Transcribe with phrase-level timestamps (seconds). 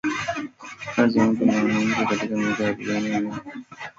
[0.95, 3.43] kazi ya mtu ni mwanamke Katika miaka ya arobaini na nne ya mwisho ya